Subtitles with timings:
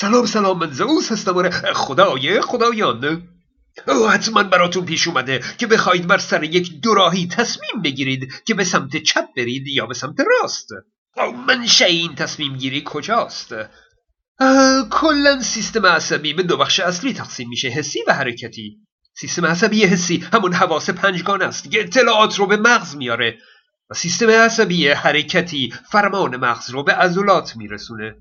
[0.00, 1.36] سلام سلام من زئوس هستم.
[1.36, 3.22] آره خدای خدایان.
[3.88, 8.64] او حتما براتون پیش اومده که بخواید بر سر یک دوراهی تصمیم بگیرید که به
[8.64, 10.68] سمت چپ برید یا به سمت راست.
[11.46, 13.54] منشه این تصمیم گیری کجاست؟
[14.90, 18.78] کلا سیستم عصبی به دو بخش اصلی تقسیم میشه حسی و حرکتی.
[19.14, 23.38] سیستم عصبی حسی همون حواس پنجگان است که اطلاعات رو به مغز میاره.
[23.90, 28.16] و سیستم عصبی حرکتی فرمان مغز رو به عضلات میرسونه.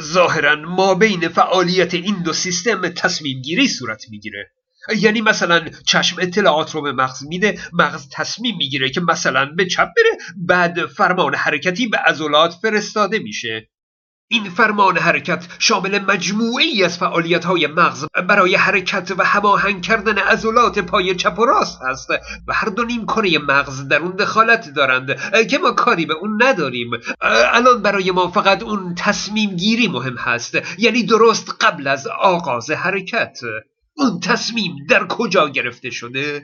[0.00, 4.50] ظاهرا ما بین فعالیت این دو سیستم تصمیم گیری صورت می‌گیره.
[4.96, 9.88] یعنی مثلا چشم اطلاعات رو به مغز میده مغز تصمیم می‌گیره که مثلا به چپ
[9.96, 13.68] بره بعد فرمان حرکتی به عضلات فرستاده میشه.
[14.28, 20.78] این فرمان حرکت شامل مجموعی از فعالیت های مغز برای حرکت و هماهنگ کردن عضلات
[20.78, 22.10] پای چپ و راست است
[22.46, 26.42] و هر دو نیم کره مغز در اون دخالت دارند که ما کاری به اون
[26.42, 26.90] نداریم.
[27.52, 33.38] الان برای ما فقط اون تصمیم گیری مهم هست یعنی درست قبل از آغاز حرکت.
[33.96, 36.42] اون تصمیم در کجا گرفته شده؟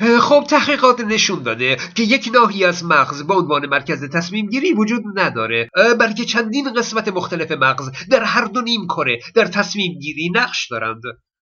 [0.00, 5.02] خب تحقیقات نشون داده که یک ناحیه از مغز به عنوان مرکز تصمیم گیری وجود
[5.14, 5.68] نداره
[6.00, 11.02] بلکه چندین قسمت مختلف مغز در هر دو نیم کره در تصمیم گیری نقش دارند.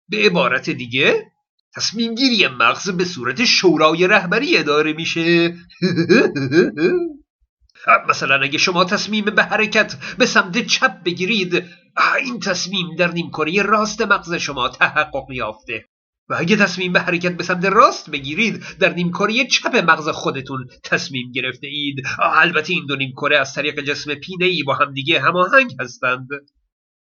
[0.09, 1.33] به عبارت دیگه
[1.75, 5.55] تصمیم گیری مغز به صورت شورای رهبری اداره میشه.
[8.09, 11.65] مثلا اگه شما تصمیم به حرکت به سمت چپ بگیرید
[12.19, 15.88] این تصمیم در نیم کره راست مغز شما تحقق یافته.
[16.29, 21.33] و اگه تصمیم به حرکت به سمت راست بگیرید در نیمکره چپ مغز خودتون تصمیم
[21.33, 26.29] گرفته اید البته این دو نیمکره از طریق جسم پینه ای با همدیگه هماهنگ هستند.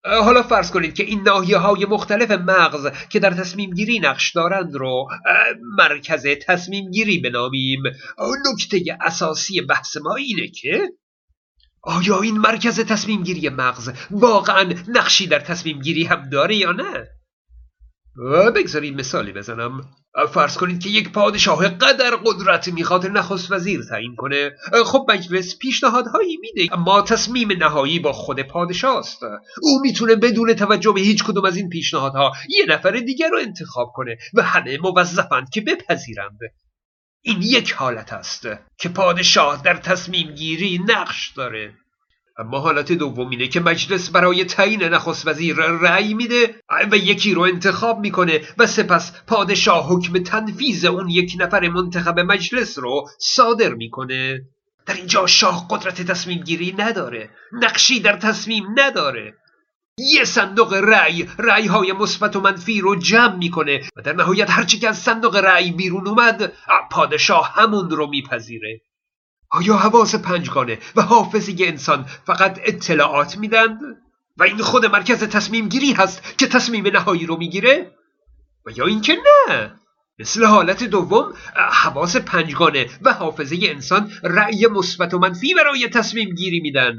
[0.03, 4.75] حالا فرض کنید که این ناحیه های مختلف مغز که در تصمیم گیری نقش دارند
[4.75, 5.07] رو
[5.77, 7.83] مرکز تصمیم گیری بنامیم
[8.51, 10.89] نکته اساسی بحث ما اینه که
[11.83, 17.07] آیا این مرکز تصمیم گیری مغز واقعا نقشی در تصمیم گیری هم داره یا نه؟
[18.55, 19.81] بگذارید مثالی بزنم.
[20.33, 24.51] فرض کنید که یک پادشاه قدر قدرت می‌خواد نخست وزیر تعیین کنه.
[24.85, 26.73] خب مجلس پیشنهادهایی میده.
[26.73, 29.23] اما تصمیم نهایی با خود پادشاه است
[29.61, 33.91] او می‌تونه بدون توجه به هیچ کدوم از این پیشنهادها یه نفر دیگر رو انتخاب
[33.95, 36.39] کنه و همه موظفند که بپذیرند.
[37.21, 41.73] این یک حالت است که پادشاه در تصمیم گیری نقش داره.
[42.39, 46.55] اما حالت دوم اینه که مجلس برای تعیین نخست وزیر رأی میده
[46.91, 52.79] و یکی رو انتخاب می‌کنه و سپس پادشاه حکم تنفیز اون یک نفر منتخب مجلس
[52.79, 54.41] رو صادر می‌کنه.
[54.85, 59.33] در اینجا شاه قدرت تصمیم گیری نداره نقشی در تصمیم نداره.
[59.99, 64.79] یه صندوق رأی رأی های مثبت و منفی رو جمع می‌کنه و در نهایت هرچی
[64.79, 66.53] که از صندوق رأی بیرون اومد
[66.91, 68.81] پادشاه همون رو میپذیره.
[69.51, 73.79] آیا حواس پنجگانه و حافظه انسان فقط اطلاعات میدند؟
[74.37, 77.91] و این خود مرکز تصمیم گیری هست که تصمیم نهایی رو می‌گیره؟
[78.65, 79.17] و یا اینکه
[79.49, 79.71] نه؟
[80.19, 81.33] مثل حالت دوم
[81.71, 86.95] حواس پنجگانه و حافظه انسان رأی مثبت و منفی برای تصمیم گیری میدن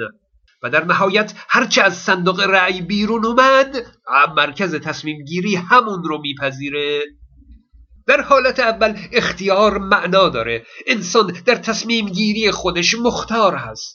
[0.63, 3.77] و در نهایت هرچه از صندوق رأی بیرون اومد
[4.37, 7.03] مرکز تصمیم گیری همون رو میپذیره
[8.09, 10.63] در حالت اول اختیار معنا داره.
[10.87, 13.95] انسان در تصمیم گیری خودش مختار هست.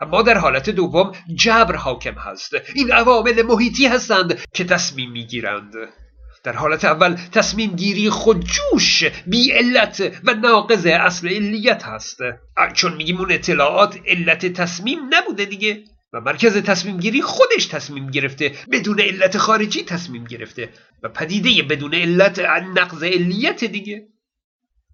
[0.00, 2.52] اما در حالت دوم جبر حاکم هست.
[2.74, 5.72] این عوامل محیطی هستند که تصمیم می‌گیرند.
[6.44, 12.18] در حالت اول تصمیم گیری خودجوش بی علت و ناقض اصل علیت هست.
[12.74, 15.84] چون میگیم اون اطلاعات علت تصمیم نبوده دیگه.
[16.12, 20.68] و مرکز تصمیم گیری خودش تصمیم گرفته بدون علت خارجی تصمیم گرفته
[21.02, 22.38] و پدیده بدون علت
[22.76, 24.08] نقض علیت دیگه.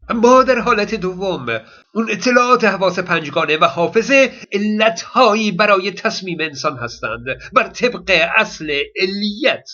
[0.09, 1.61] اما در حالت دوم
[1.95, 9.71] اون اطلاعات حواس پنجگانه و حافظه علتهایی برای تصمیم انسان هستند بر طبق اصل علیت.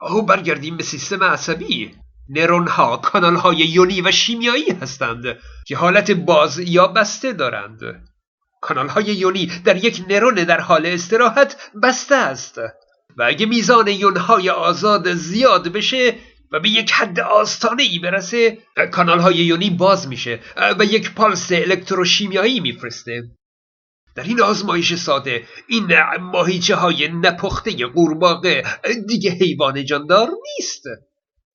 [0.00, 1.94] او برگردیم به سیستم عصبی.
[2.28, 5.24] نرون ها کانال های یونی و شیمیایی هستند
[5.66, 8.09] که حالت باز یا بسته دارند.
[8.60, 12.58] کانال های یونی در یک نرون در حال استراحت بسته است
[13.16, 16.14] و اگه میزان یون های آزاد زیاد بشه
[16.52, 18.58] و به یک حد آستانه ای برسه
[18.92, 20.40] کانال های یونی باز میشه
[20.78, 23.22] و یک پالس الکتروشیمیایی میفرسته.
[24.16, 28.62] در این آزمایش ساده این ماهیچه های نپخته قورباغه
[29.08, 30.82] دیگه حیوان جاندار نیست.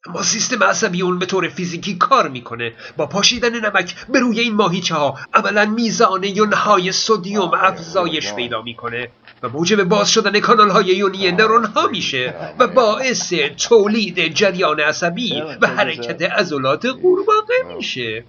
[0.08, 2.74] اما سیستم عصبی اون به طور فیزیکی کار می‌کنه.
[2.98, 9.10] با پاشیدن نمک به روی این ماهیچه ها عملا میزان یونهای سودیوم افزایش پیدا می‌کنه
[9.44, 15.44] و موجب باز شدن کانال های یونی نرون ها میشه و باعث تولید جریان عصبی
[15.62, 18.24] و حرکت عضلات قورباغه میشه.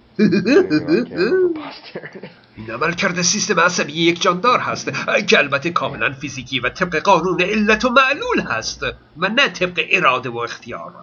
[2.57, 4.91] این عملکرد سیستم عصبی یک جاندار هست
[5.27, 8.83] که البته کاملا فیزیکی و طبق قانون علت و معلول هست
[9.17, 10.93] و نه طبق اراده و اختیار.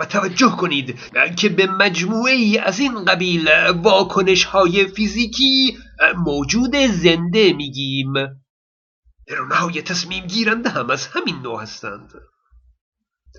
[0.00, 0.98] و توجه کنید
[1.36, 5.78] که به مجموعه ای از این قبیل واکنش های فیزیکی
[6.16, 8.12] موجود زنده میگیم.
[9.50, 12.12] های تصمیم گیرنده هم از همین نوع هستند.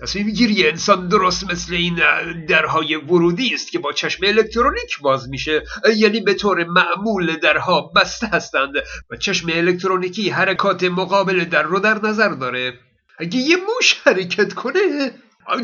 [0.02, 2.00] تصمیم گیری انسان درست مثل این
[2.48, 5.62] درهای ورودی است که با چشم الکترونیک باز میشه.
[5.96, 8.74] یعنی به طور معمول درها بسته هستند
[9.10, 12.74] و چشم الکترونیکی حرکات مقابل در رو در نظر داره.
[13.18, 15.12] اگه یه موش حرکت کنه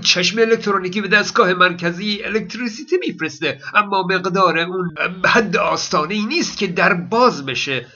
[0.02, 4.94] چشم الکترونیکی به دستگاه مرکزی الکتریسیته میفرسته اما مقدار اون
[5.26, 7.86] حد آستانه ای نیست که در باز بشه.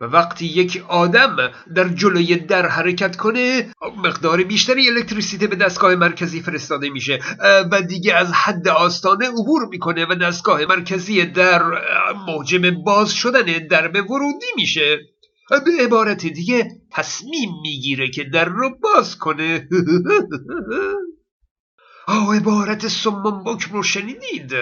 [0.00, 1.36] و وقتی یک آدم
[1.74, 7.20] در جلوی در حرکت کنه مقدار بیشتری الکتریسیته به دستگاه مرکزی فرستاده میشه.
[7.72, 11.62] و دیگه از حد آستانه عبور می‌کنه و دستگاه مرکزی در
[12.26, 14.98] موجب باز شدن در به ورودی میشه.
[15.50, 19.68] به عبارت دیگه تصمیم می‌گیره که در رو باز کنه.
[22.06, 24.52] آه عبارت سمم بکم رو شنیدید؟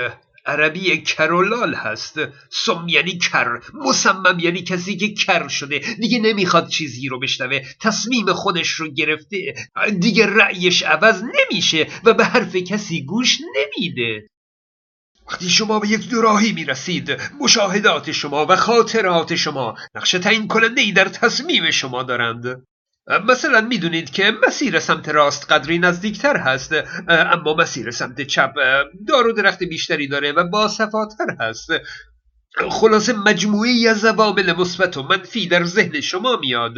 [0.47, 2.21] عربی کرولال هست.
[2.51, 5.79] سم یعنی کر مصمم یعنی کسی که کر شده.
[5.79, 7.61] دیگه نمی‌خواد چیزی رو بشنوه.
[7.81, 9.55] تصمیم خودش رو گرفته.
[10.01, 14.29] دیگه رأیش عوض نمیشه و به حرف کسی گوش نمیده.
[15.31, 20.81] وقتی شما به یک دوراهی می رسید مشاهدات شما و خاطرات شما نقش تعیین کننده
[20.81, 22.67] ای در تصمیم شما دارند.
[23.29, 26.75] مثلا می‌دونید که مسیر سمت راست قدری نزدیکتر هست
[27.09, 28.55] اما مسیر سمت چپ
[29.09, 31.71] دار و درخت بیشتری داره و باصفاتر هست.
[32.71, 36.75] خلاصه مجموعی از عوامل مثبت و منفی در ذهن شما میاد.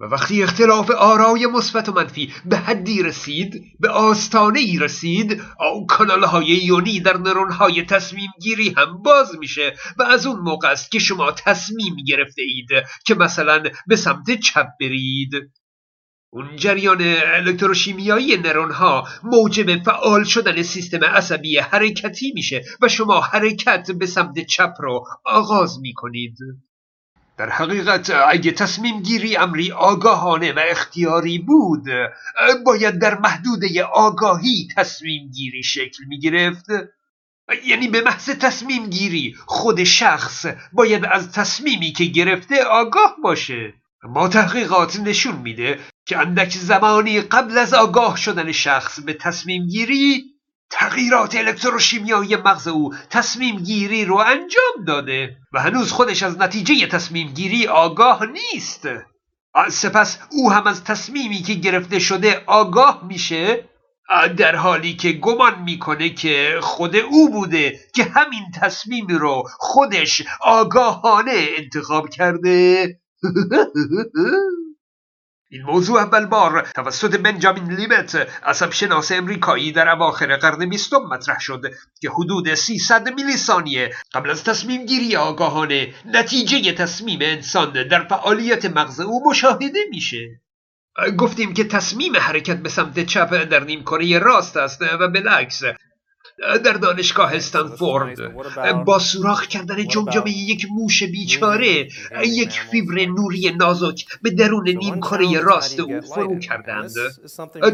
[0.00, 5.86] و وقتی اختلاف آرای مثبت و منفی به حدی رسید به آستانه ای رسید آن
[5.86, 10.68] کانال های یونی در نرون های تصمیم گیری هم باز میشه و از اون موقع
[10.68, 12.68] است که شما تصمیم گرفته اید
[13.06, 15.30] که مثلا به سمت چپ برید.
[16.32, 23.90] اون جریان الکتروشیمیایی نرون ها موجب فعال شدن سیستم عصبی حرکتی میشه و شما حرکت
[23.90, 26.36] به سمت چپ رو آغاز می‌کنید.
[27.36, 31.84] در حقیقت اگه تصمیم گیری امری آگاهانه و اختیاری بود
[32.66, 36.66] باید در محدوده آگاهی تصمیم گیری شکل می گرفت.
[37.64, 43.74] یعنی به محض تصمیم گیری خود شخص باید از تصمیمی که گرفته آگاه باشه.
[44.04, 50.33] ما تحقیقات نشون میده که اندک زمانی قبل از آگاه شدن شخص به تصمیم گیری
[50.76, 57.28] تغییرات الکتروشیمیایی مغز او تصمیم گیری رو انجام داده و هنوز خودش از نتیجه تصمیم
[57.28, 58.88] گیری آگاه نیست.
[59.68, 63.64] سپس او هم از تصمیمی که گرفته شده آگاه میشه
[64.36, 71.48] در حالی که گمان می‌کنه که خود او بوده که همین تصمیم رو خودش آگاهانه
[71.58, 72.88] انتخاب کرده.
[75.54, 81.38] این موضوع اول بار توسط بنجامین لیبت عصب شناس امریکایی در اواخر قرن بیستم مطرح
[81.40, 81.62] شد
[82.00, 88.64] که حدود 300 میلی ثانیه قبل از تصمیم گیری آگاهانه نتیجه تصمیم انسان در فعالیت
[88.64, 90.40] مغز او مشاهده میشه.
[91.18, 95.62] گفتیم که تصمیم حرکت به سمت چپ در نیمکره راست است و بالعکس
[96.38, 98.18] در دانشگاه استنفورد
[98.84, 101.88] با سوراخ کردن جمجمه یک موش بیچاره
[102.24, 106.90] یک فیبر نوری نازک به درون نیمکره راست او فرو کردند.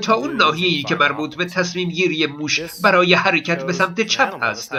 [0.02, 4.75] تا اون ناحیه‌ای که مربوط به تصمیم گیری موش برای حرکت به سمت چپ است.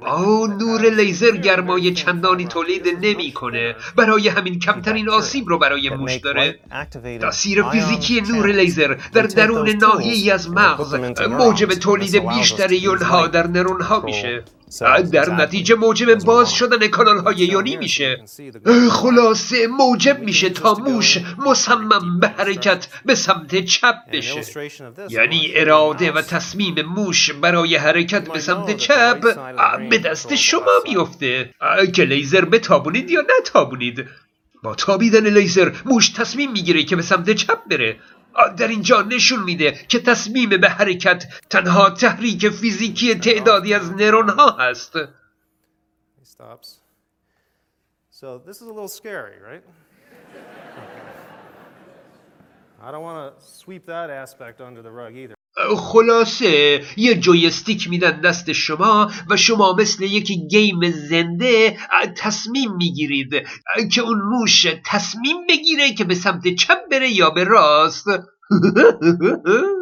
[0.00, 3.74] آو نور لیزر گرمای چندانی تولید نمی‌کنه.
[3.96, 6.60] برای همین کمترین آسیب رو برای موش داره.
[7.20, 10.94] تاثیر فیزیکی نور لیزر در درون ناحیه‌ای از مغز.
[11.28, 14.42] موجب تولید بیشتر یونها در نرون ها میشه.
[15.12, 18.24] در نتیجه موجب باز شدن کانال های یونی میشه.
[18.90, 24.40] خلاصه موجب میشه تا موش مصمم به حرکت به سمت چپ بشه.
[25.10, 29.20] یعنی اراده و تصمیم موش برای حرکت به سمت چپ
[29.90, 31.50] به دست شما میفته
[31.94, 34.06] که لیزر بتابونید یا نتابونید.
[34.62, 37.96] با تابیدن لیزر موش تصمیم می‌گیره که به سمت چپ بره.
[38.58, 44.50] در اینجا نشون میده که تصمیم به حرکت تنها تحریک فیزیکی تعدادی از نرون ها
[44.50, 44.98] هست
[48.10, 49.64] So this is a little scary, right?
[52.82, 55.39] I don't want to sweep that aspect under the rug either.
[55.76, 61.76] خلاصه یه جویستیک میدن دست شما و شما مثل یک گیم زنده
[62.16, 63.30] تصمیم می‌گیرید
[63.92, 68.06] که اون موش تصمیم بگیره که به سمت چپ بره یا به راست.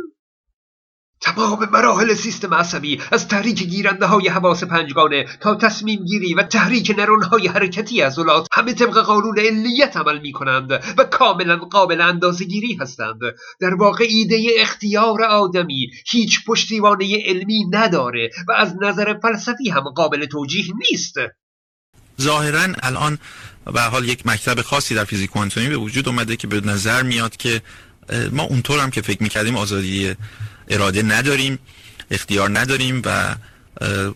[1.35, 6.95] تمام مراحل سیستم عصبی از تحریک گیرنده های حواس پنجگانه تا تصمیم گیری و تحریک
[6.99, 12.45] نرون های حرکتی عضلات همه طبق قانون علیت عمل می کنند و کاملا قابل اندازه
[12.45, 13.19] گیری هستند.
[13.61, 20.27] در واقع ایده اختیار آدمی هیچ پشتیبانه علمی نداره و از نظر فلسفی هم قابل
[20.27, 21.15] توجیه نیست.
[22.21, 23.19] ظاهرا الان
[23.75, 27.37] به حال یک مکتب خاصی در فیزیک کوانتومی به وجود اومده که به نظر میاد
[27.37, 27.63] که
[28.33, 30.15] ما اونطور هم که فکر می‌کردیم آزادی
[30.69, 31.59] اراده نداریم
[32.11, 33.35] اختیار نداریم و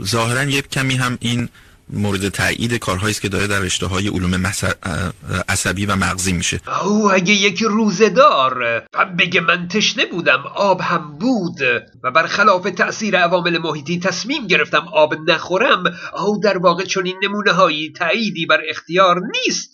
[0.04, 1.48] ظاهرا یک کمی هم این
[1.92, 4.52] مورد تایید کارهایی است که داره در رشته های علوم
[5.48, 6.60] عصبی و مغزی میشه.
[6.84, 8.82] او اگه یک روزدار
[9.18, 11.60] بگه من تشنه بودم آب هم بود
[12.02, 15.84] و برخلاف تأثیر عوامل محیطی تصمیم گرفتم آب نخورم
[16.26, 19.72] او در واقع چون این نمونه هایی تاییدی بر اختیار نیست.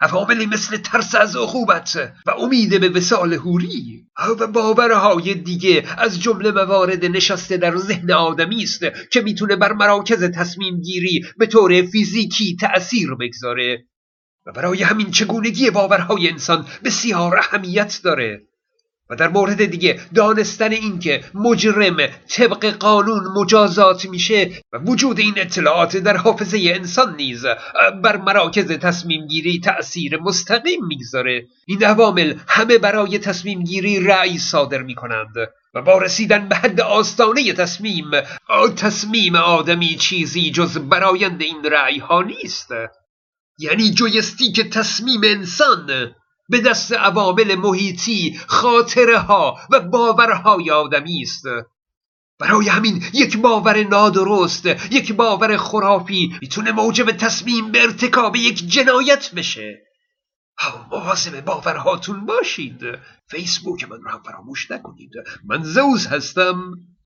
[0.00, 4.06] عواملی مثل ترس از عقوبت و امید به وسال هوری
[4.40, 8.80] و باورهای دیگه از جمله موارد نشسته در ذهن آدمی است
[9.12, 13.84] که می‌تونه بر مراکز تصمیم گیری به طور فیزیکی تأثیر بگذاره.
[14.46, 18.49] و برای همین چگونگی باورهای انسان بسیار اهمیت داره.
[19.10, 21.96] و در مورد دیگه دانستن اینکه مجرم
[22.28, 27.46] طبق قانون مجازات میشه و وجود این اطلاعات در حافظه انسان نیز
[28.02, 31.46] بر مراکز تصمیم گیری تأثیر مستقیم می‌گذاره.
[31.66, 35.34] این عوامل همه برای تصمیم گیری رأی صادر می‌کنند
[35.74, 38.10] و با رسیدن به حد آستانه تصمیم
[38.76, 42.68] تصمیم آدمی چیزی جز برایند این رأی ها نیست.
[43.58, 46.14] یعنی جویستیک تصمیم انسان
[46.50, 51.44] به دست عوامل محیطی خاطره ها و باورهای آدمی است.
[52.38, 59.30] برای همین یک باور نادرست یک باور خرافی می‌تونه موجب تصمیم به ارتکاب یک جنایت
[59.34, 59.82] بشه.
[60.90, 62.80] مواظب باورهاتون باشید.
[63.26, 65.10] فیسبوک من رو هم فراموش نکنید.
[65.44, 66.72] من زوز هستم.